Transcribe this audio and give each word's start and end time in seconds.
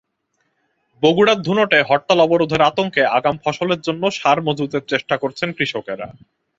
বগুড়ার 1.03 1.39
ধুনটে 1.41 1.79
হরতাল-অবরোধের 1.81 2.61
আতঙ্কে 2.61 3.01
আগাম 3.17 3.35
ফসলের 3.43 3.79
জন্য 3.81 4.03
সার 4.11 4.37
মজুতের 4.41 4.83
চেষ্টা 4.87 5.15
করছেন 5.17 5.49
কৃষকেরা। 5.53 6.07